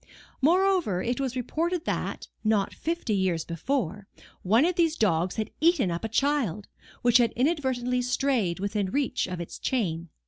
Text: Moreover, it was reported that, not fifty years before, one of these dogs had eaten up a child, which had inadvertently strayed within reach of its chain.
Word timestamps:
Moreover, 0.41 1.03
it 1.03 1.19
was 1.19 1.35
reported 1.35 1.85
that, 1.85 2.27
not 2.43 2.73
fifty 2.73 3.13
years 3.13 3.45
before, 3.45 4.07
one 4.41 4.65
of 4.65 4.73
these 4.73 4.95
dogs 4.97 5.35
had 5.35 5.51
eaten 5.59 5.91
up 5.91 6.03
a 6.03 6.09
child, 6.09 6.67
which 7.03 7.19
had 7.19 7.31
inadvertently 7.33 8.01
strayed 8.01 8.59
within 8.59 8.89
reach 8.89 9.27
of 9.27 9.39
its 9.39 9.59
chain. 9.59 10.09